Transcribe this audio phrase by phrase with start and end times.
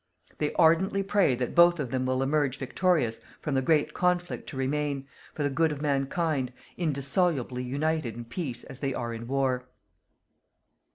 [0.39, 4.57] They ardently pray that both of them will emerge victorious from the great conflict to
[4.57, 9.67] remain, for the good of Mankind, indissolubly united in peace as they are in war.